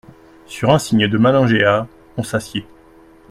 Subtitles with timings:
[0.47, 1.85] Sur un signe de Malingear,
[2.17, 2.65] on s’assied.